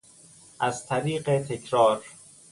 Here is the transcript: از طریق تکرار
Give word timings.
از 0.59 0.85
طریق 0.87 1.27
تکرار 1.47 2.03